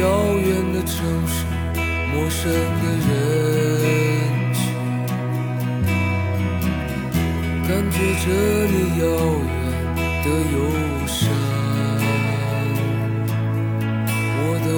[0.00, 0.04] 遥
[0.38, 1.44] 远的城市，
[2.12, 3.10] 陌生的人
[4.52, 4.62] 群，
[7.68, 8.26] 感觉着
[8.70, 9.02] 你遥
[9.44, 9.52] 远
[10.24, 10.56] 的忧
[11.06, 11.16] 伤，
[14.40, 14.68] 我的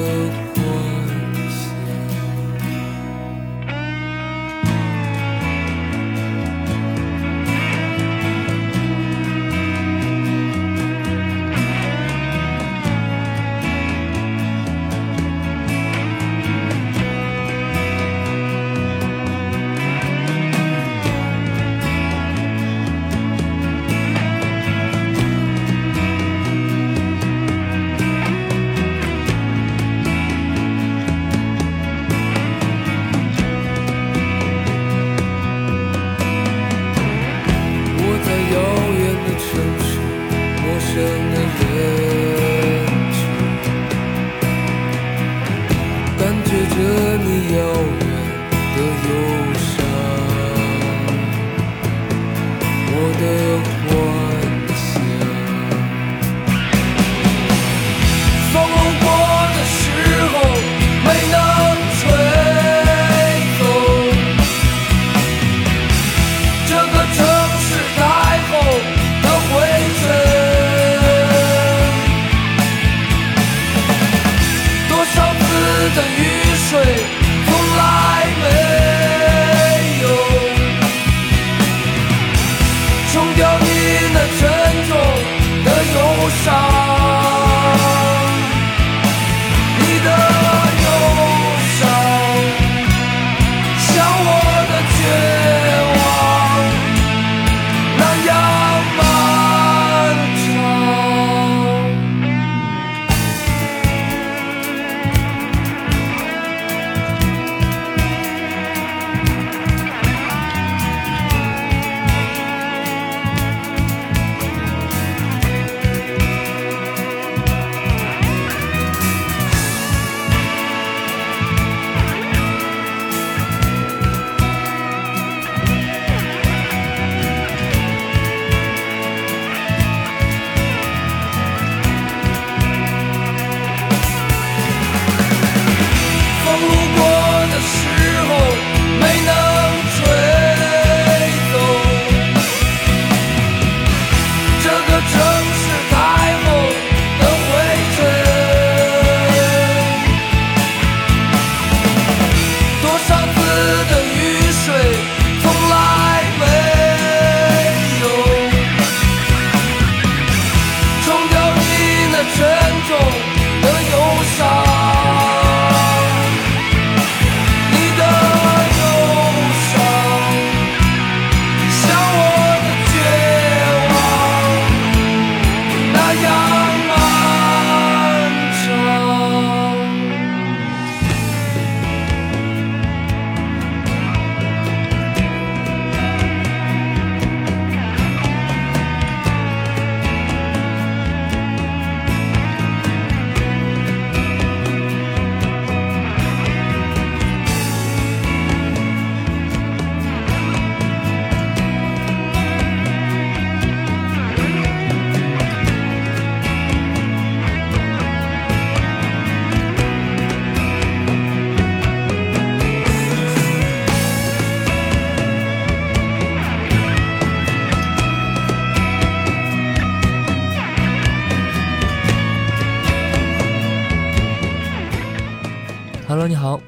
[53.18, 53.45] 我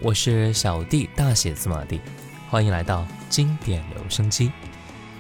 [0.09, 2.01] 我是小弟，大写字母弟，
[2.49, 4.51] 欢迎来到经典留声机。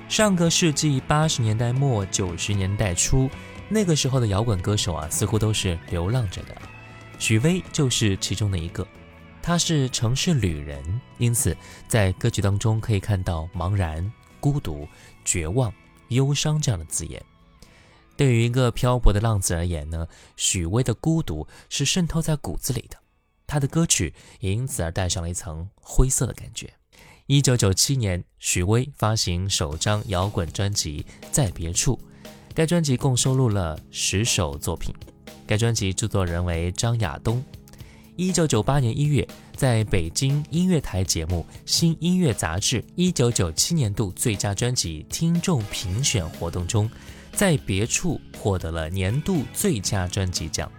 [0.08, 3.28] 上个世纪八十年代末九十年代初，
[3.68, 6.56] 那个时候的摇滚歌手啊，似乎都是流浪着的。
[7.18, 8.88] 许巍就是其中的一个，
[9.42, 10.82] 他是城市旅人，
[11.18, 11.54] 因此
[11.86, 14.10] 在歌曲当中可以看到茫然、
[14.40, 14.88] 孤独、
[15.22, 15.70] 绝望、
[16.08, 17.22] 忧伤这样的字眼。
[18.16, 20.08] 对于一个漂泊的浪子而言呢，
[20.38, 22.96] 许巍的孤独是渗透在骨子里的。
[23.48, 26.72] 他的歌曲也因此而带上了一层灰色的感觉。
[27.26, 31.98] 一九九七年，许巍发行首张摇滚专辑《在别处》，
[32.54, 34.94] 该专辑共收录了十首作品。
[35.46, 37.42] 该专辑制作人为张亚东。
[38.16, 46.88] 一九九八年一月，在北京音乐台节目《新音乐杂志》一九九七年度最佳专辑听众评选活动中，
[47.32, 50.70] 《在别处》获得了年度最佳专辑奖。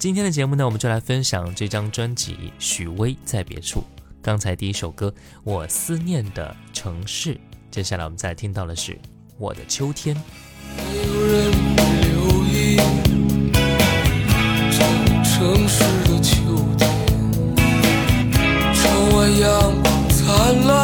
[0.00, 3.80] 今天的节目呢，我们就来分享这张专辑《许巍在别处》。
[4.22, 5.10] 刚才第一首歌
[5.44, 7.34] 《我思念的城市》，
[7.70, 8.92] 接下来我们再听到的是
[9.36, 10.16] 《我的秋天》。
[10.74, 11.52] 没有人
[12.00, 12.76] 留意
[14.72, 14.78] 这
[15.22, 16.34] 城市的秋
[16.78, 16.90] 天，
[18.72, 20.26] 窗外阳光灿
[20.66, 20.78] 烂，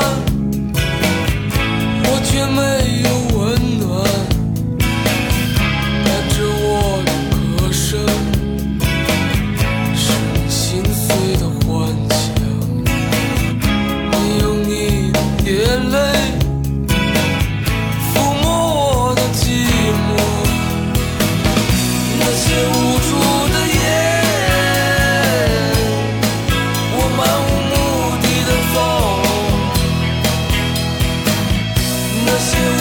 [2.04, 3.15] 我却没有
[32.36, 32.75] 那些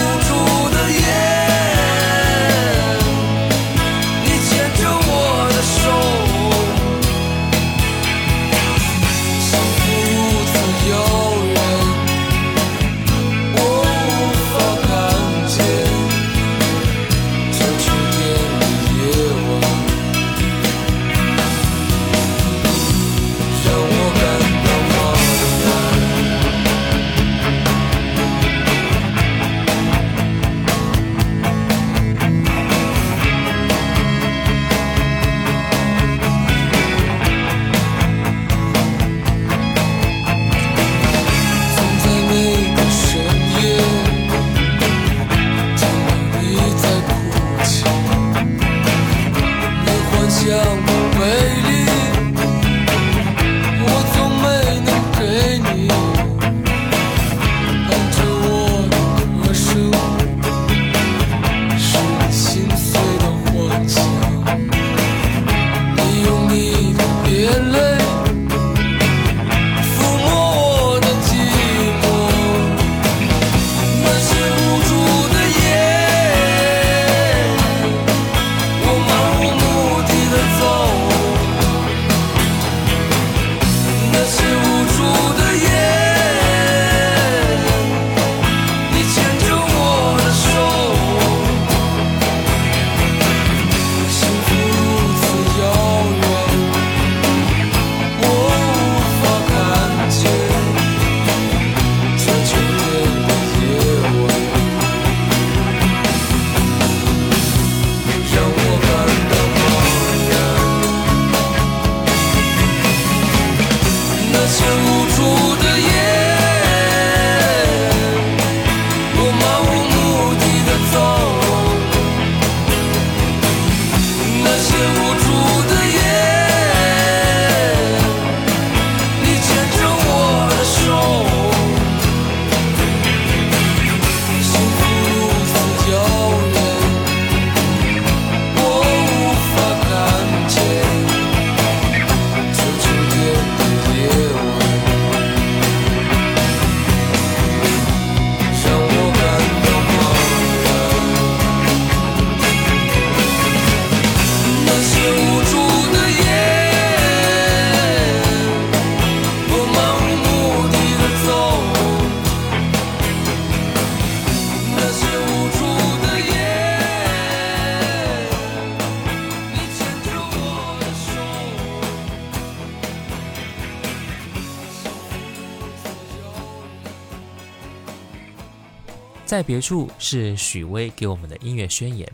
[179.36, 182.10] 在别处是许巍给我们的音乐宣言，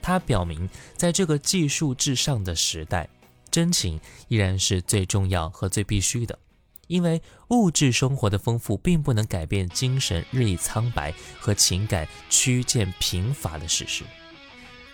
[0.00, 3.08] 它表明在这个技术至上的时代，
[3.50, 6.38] 真情依然是最重要和最必须的。
[6.86, 14.04] 因为物质生活的丰富并不能改变精神日益苍白和情感趋渐贫乏的事实。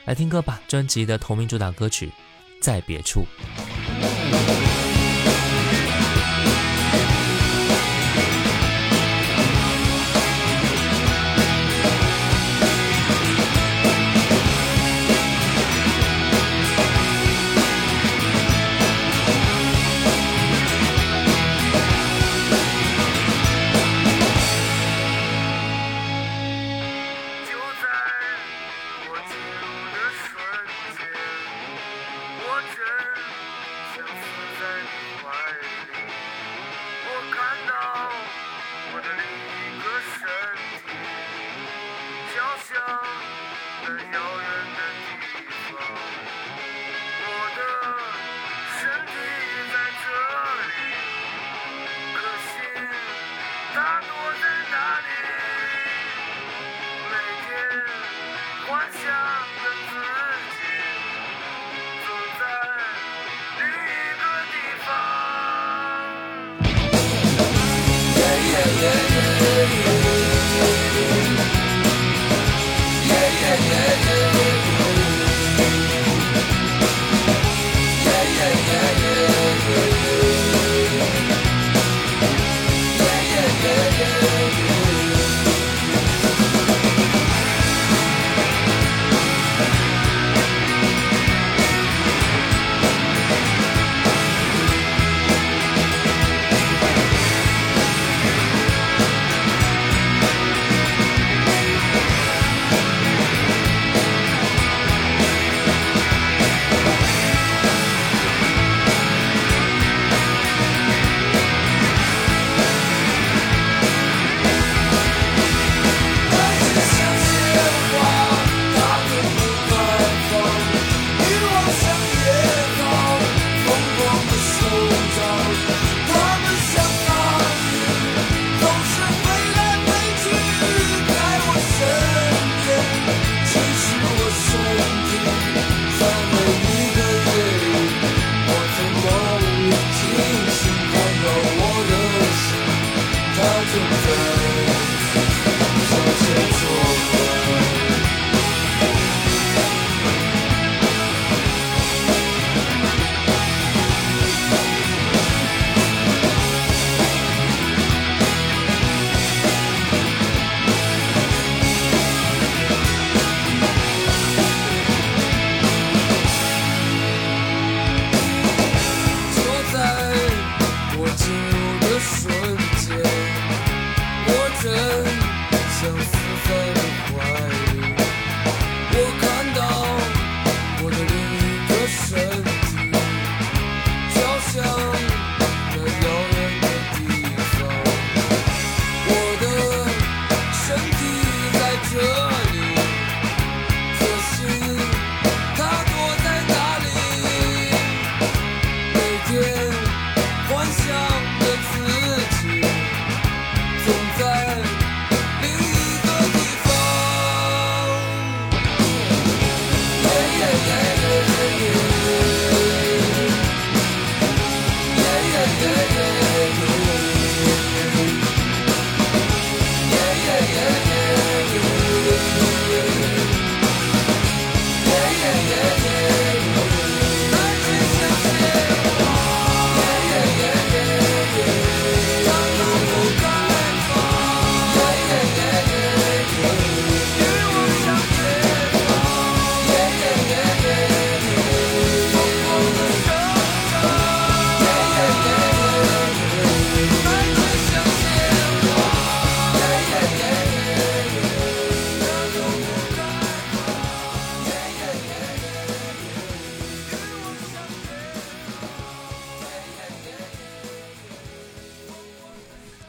[0.07, 2.07] 来听歌吧，专辑的同名主打歌曲
[2.63, 3.27] 《在别处》。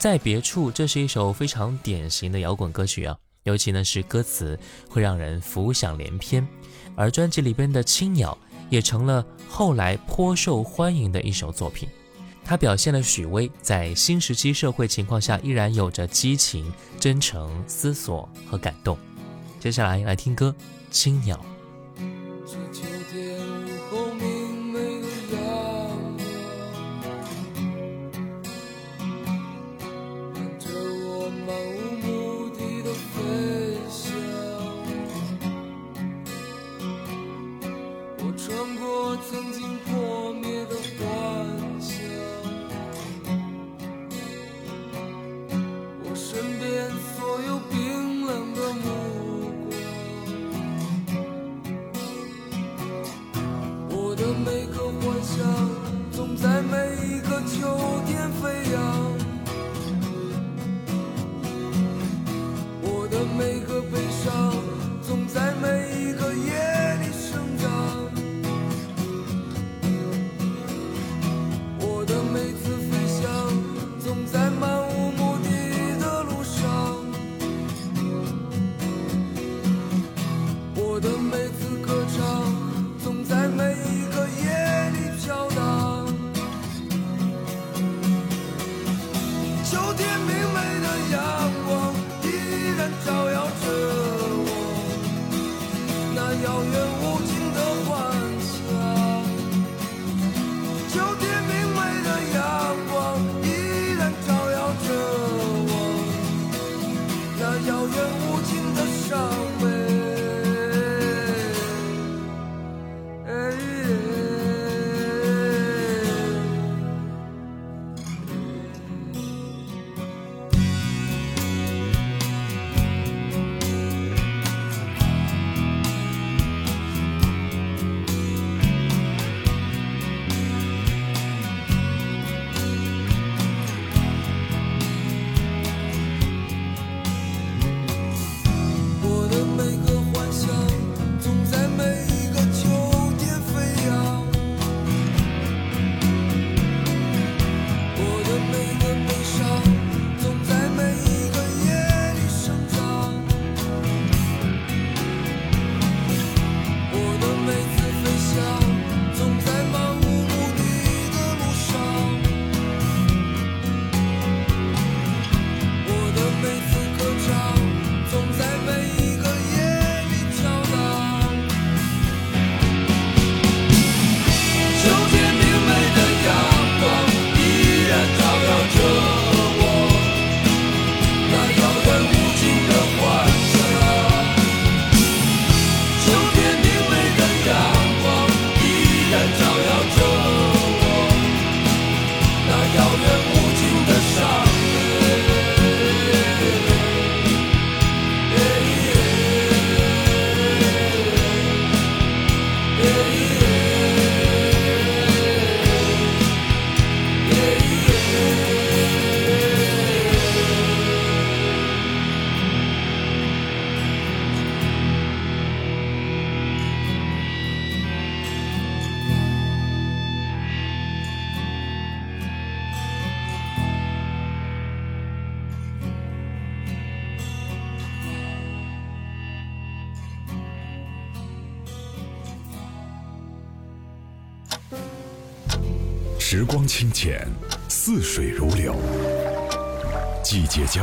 [0.10, 6.48] 在别处，这是一首非常典型的摇滚歌曲啊，尤其呢是歌词会让人浮想联翩，
[6.96, 8.36] 而专辑里边的《青鸟》
[8.72, 11.88] 也成了后来颇受欢迎的一首作品。
[12.44, 18.98] 它表现了许巍在新时期社会情况下依然有着激情、真诚、思索和感动。
[19.60, 20.56] 接下来来听歌
[20.90, 21.38] 《青鸟》。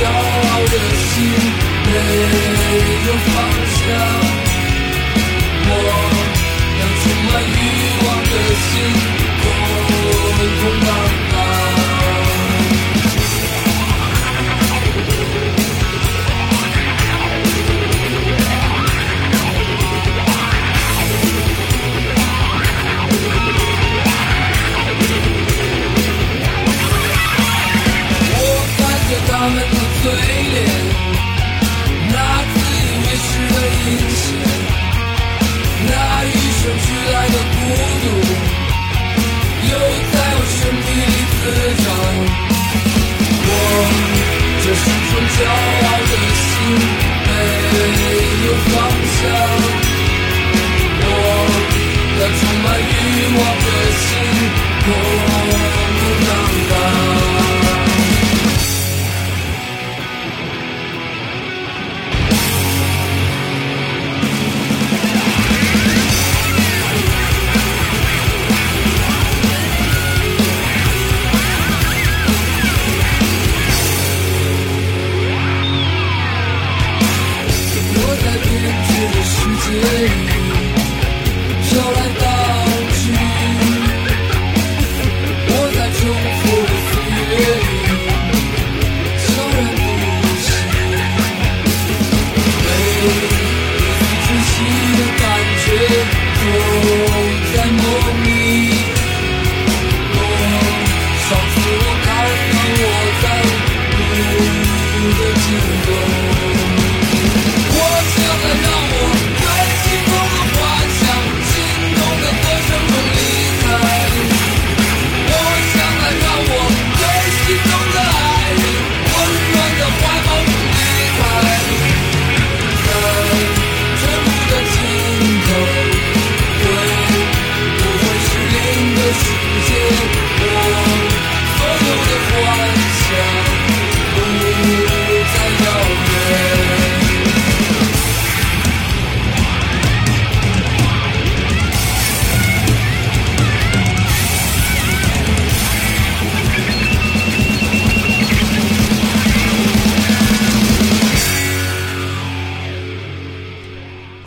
[0.00, 1.28] 骄傲的心
[1.84, 1.94] 没
[3.06, 3.36] 有方
[3.66, 4.19] 向。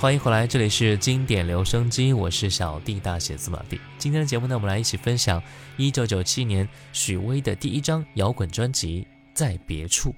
[0.04, 3.80] 欢迎回来，这里是经典留声机，我是小弟大写字母弟。
[3.98, 5.42] 今天的节目呢，我们来一起分享
[5.78, 9.02] 一九九七年许巍的第一张摇滚专辑
[9.34, 10.10] 《在别处》。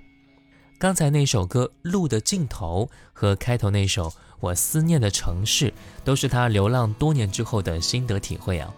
[0.80, 5.69] 刚才那首歌《路的尽头》和开头那首《我思念的城市》，
[6.04, 8.74] 都是他流浪多年之后的心得体会啊。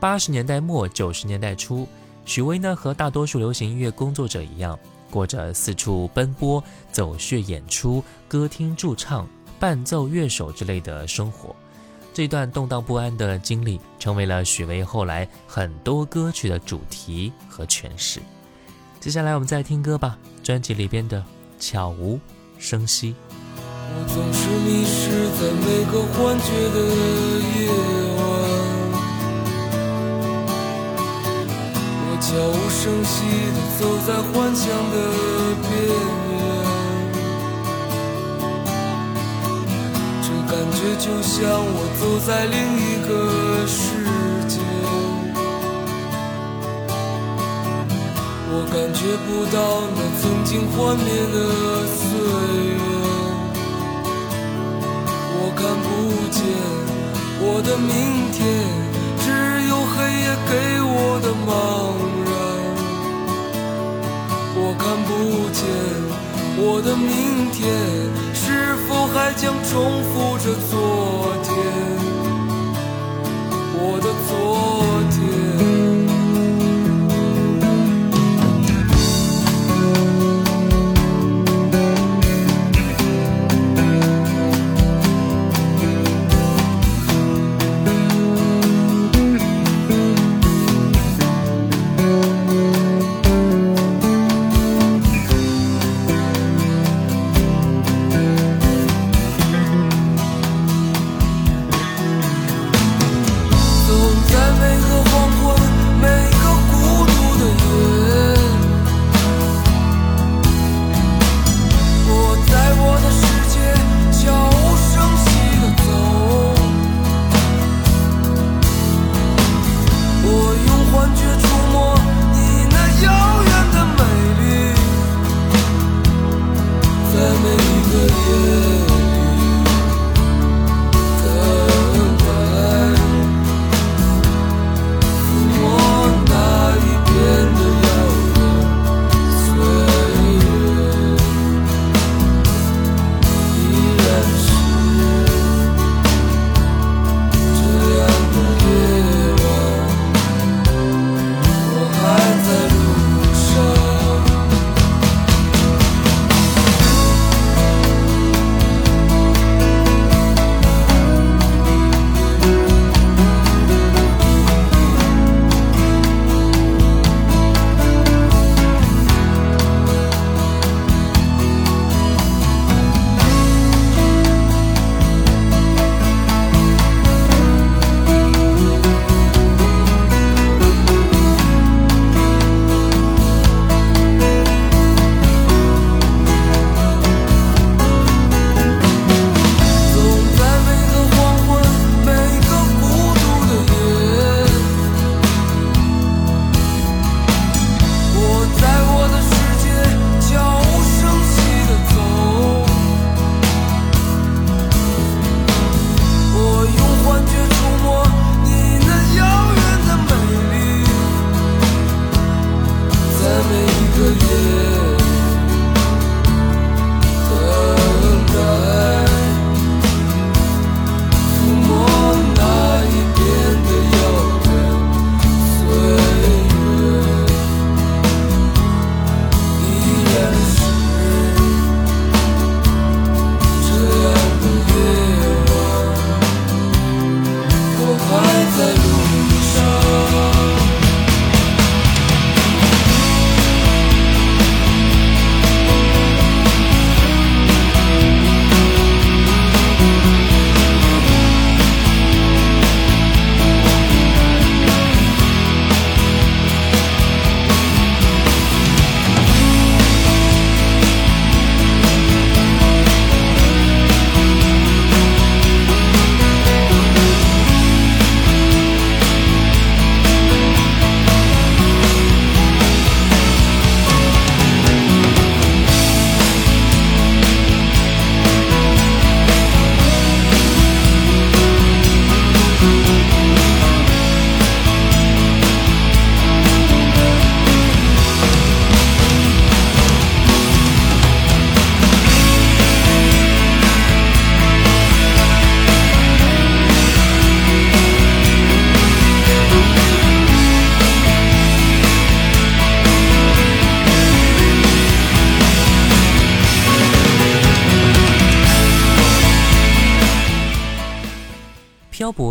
[0.00, 1.86] 八十年代末九十年代初，
[2.24, 4.78] 许巍呢和大多数流行音乐工作者一样，
[5.10, 9.28] 过着四处奔波、走穴演出、歌厅驻唱。
[9.58, 11.54] 伴奏乐手之类的生活，
[12.12, 18.20] 这段动荡不安的经历，成为了许巍后来很多歌曲的主题和诠释。
[19.00, 21.18] 接下来我们再听歌吧，专辑里边的
[21.58, 22.18] 《悄无
[22.58, 23.12] 声息》。
[23.96, 26.76] 我总是迷失在每个幻觉的
[27.54, 27.68] 夜
[28.16, 28.22] 晚，
[32.00, 33.14] 我悄无声息
[33.52, 34.94] 地走在幻想的
[35.68, 35.72] 边
[40.84, 43.10] 却就像我走在另一个
[43.66, 43.80] 世
[44.46, 44.60] 界，
[48.52, 49.56] 我感觉不到
[49.96, 51.36] 那曾经幻灭的
[51.88, 52.04] 岁
[52.68, 52.76] 月，
[55.40, 55.88] 我看不
[56.28, 56.36] 见
[57.40, 57.90] 我的明
[58.30, 58.44] 天，
[59.24, 59.26] 只
[59.66, 60.52] 有黑夜给
[60.84, 61.48] 我的茫
[62.28, 62.30] 然，
[64.54, 65.08] 我看不
[65.54, 65.64] 见。
[66.56, 67.64] 我的明天
[68.94, 71.52] 否还将重复着昨天？
[73.76, 74.32] 我的昨
[75.10, 75.13] 天。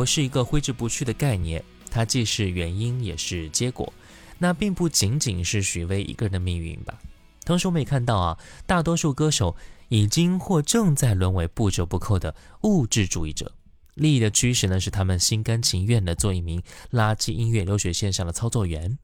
[0.06, 3.92] 是一个挥之不去的概念，它既是原因也是结果。
[4.40, 7.00] 那并不仅仅是许巍一个人的命运吧。
[7.46, 9.56] 同时，我们也看到啊，大多数歌手
[9.90, 13.52] 已经或正在沦为不折不扣的物质主义者。
[13.96, 16.62] 利益的驱使呢，使他们心甘情愿地做一名
[16.92, 18.98] 垃圾音乐流水线上的操作员。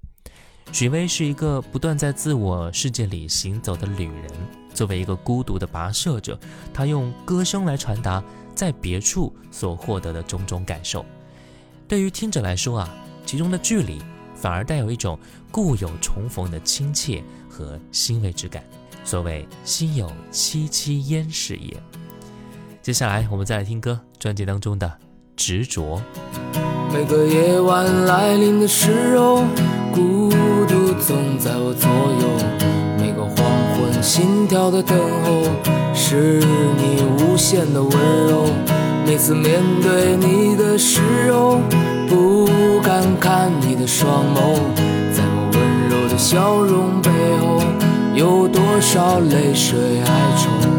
[0.71, 4.31] 许巍是一个不断在自我世界里行走的旅人。
[4.73, 6.39] 作为一个孤独的跋涉者，
[6.73, 8.23] 他用歌声来传达。
[8.59, 11.05] 在别处所获得的种种感受。
[11.87, 12.93] 对于听者来说啊，
[13.25, 14.01] 其中的距离
[14.35, 15.17] 反而带有一种
[15.49, 18.61] 故友重逢的亲切和欣慰之感。
[19.05, 21.73] 所谓心有戚戚焉是也。
[22.81, 24.91] 接下来我们再来听歌，专辑当中的
[25.37, 26.01] 执着。
[26.91, 29.37] 每个夜晚来临的时候，
[29.93, 30.29] 孤
[30.67, 32.78] 独总在我左右。
[34.01, 35.43] 心跳的等候，
[35.93, 36.41] 是
[36.77, 37.91] 你无限的温
[38.27, 38.45] 柔。
[39.05, 41.59] 每次面对你的时候，
[42.07, 42.47] 不
[42.81, 44.55] 敢看你的双眸，
[45.13, 47.09] 在我温柔的笑容背
[47.41, 47.61] 后，
[48.13, 50.78] 有多少泪水哀愁？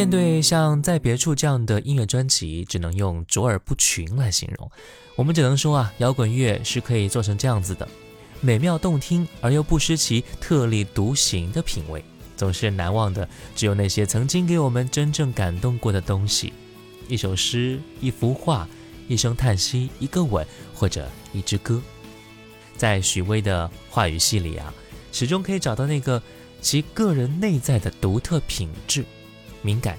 [0.00, 4.70] 面对像在别处这样的音乐专辑，只能用卓尔不群来形容。
[5.14, 7.86] 我们只能说啊，摇滚乐是可以做成这样子的，
[8.40, 12.02] 美妙动听而又不失其特立独行的品味。
[12.34, 16.54] 总是难忘的，只有那些曾经给我们真正感动过的东西：
[17.06, 18.66] 一首诗、一幅画、
[19.06, 21.78] 一声叹息、一个吻，或者一支歌。
[22.74, 24.72] 在许巍的话语系里啊，
[25.12, 26.22] 始终可以找到那个
[26.62, 29.04] 其个人内在的独特品质——
[29.62, 29.96] 敏感。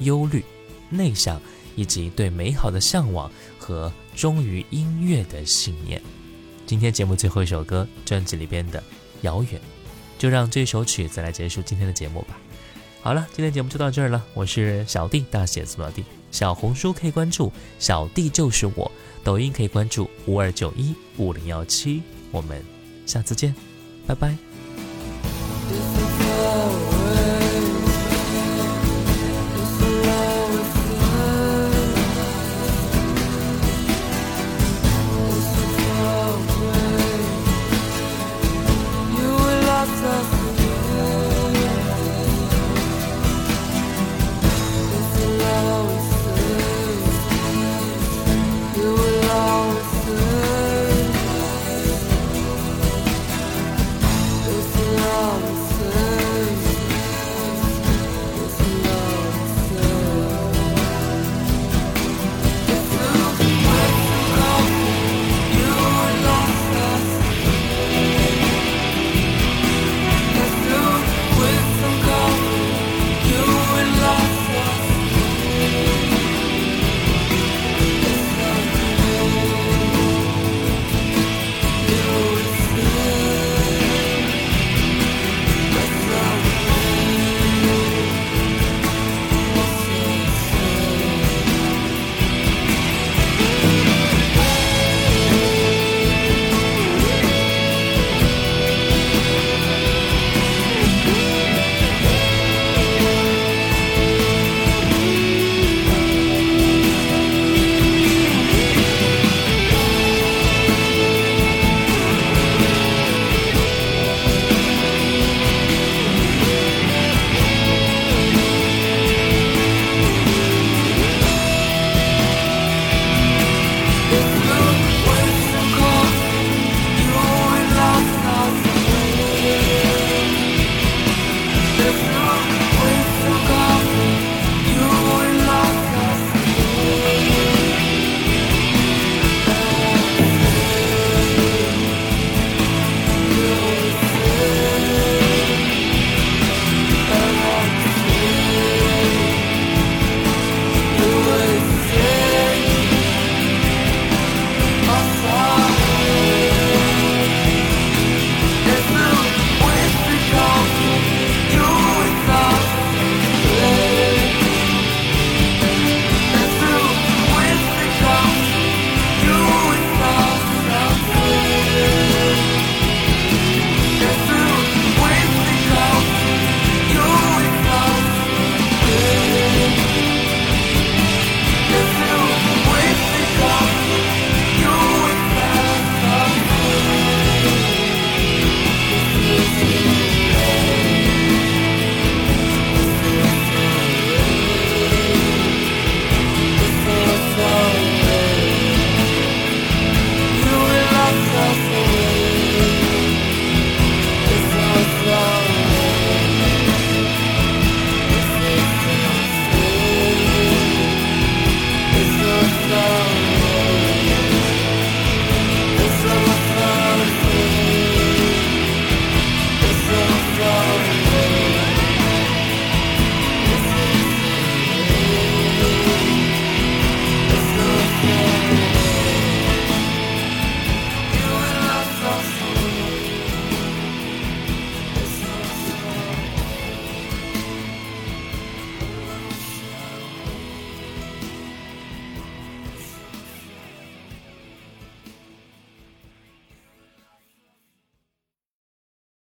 [0.00, 0.42] 忧虑、
[0.88, 1.38] 内向
[1.76, 6.00] 以及对美好的向往和忠于音乐的信念。
[6.66, 8.80] 今天节目最后一首歌，专辑里边的
[9.20, 9.60] 《遥远》，
[10.18, 12.38] 就让这首曲子来结束今天的节目吧。
[13.02, 14.24] 好了，今天节目就到这儿了。
[14.32, 16.02] 我是小弟，大写字母弟。
[16.30, 18.90] 小红书可以关注小弟就是我，
[19.22, 22.02] 抖音可以关注五二九一五零幺七。
[22.30, 22.64] 我们
[23.04, 23.54] 下次见，
[24.06, 24.36] 拜拜。